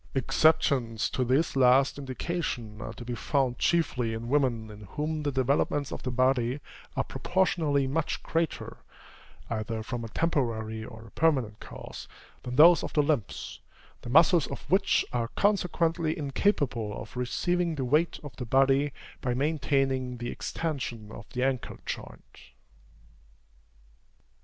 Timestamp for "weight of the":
17.85-18.45